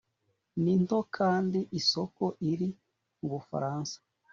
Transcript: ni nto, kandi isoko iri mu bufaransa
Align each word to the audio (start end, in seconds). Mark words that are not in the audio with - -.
ni 0.63 0.73
nto, 0.83 0.97
kandi 1.15 1.59
isoko 1.79 2.23
iri 2.51 2.67
mu 3.17 3.27
bufaransa 3.33 3.95